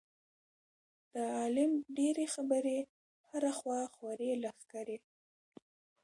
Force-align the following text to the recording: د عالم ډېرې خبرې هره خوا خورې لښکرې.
د 1.13 1.15
عالم 1.37 1.71
ډېرې 1.97 2.25
خبرې 2.35 2.77
هره 3.29 3.51
خوا 3.57 3.81
خورې 3.95 4.29
لښکرې. 4.43 4.97